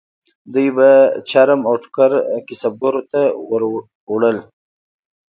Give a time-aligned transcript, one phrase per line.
[0.53, 0.89] دوی به
[1.29, 2.11] چرم او ټوکر
[2.47, 4.37] کسبګرو ته ووړل.